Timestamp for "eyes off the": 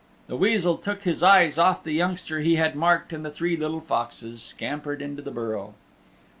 1.21-1.91